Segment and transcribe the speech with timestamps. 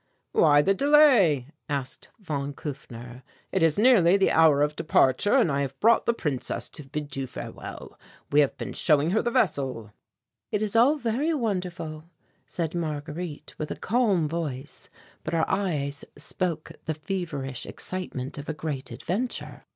[0.31, 3.21] "Why the delay?" asked von Kufner.
[3.51, 7.15] "It is nearly the hour of departure, and I have brought the Princess to bid
[7.15, 7.99] you farewell.
[8.31, 9.93] We have been showing her the vessel."
[10.51, 12.05] "It is all very wonderful,"
[12.47, 14.89] said Marguerite with a calm voice,
[15.23, 19.65] but her eyes spoke the feverish excitement of a great adventure.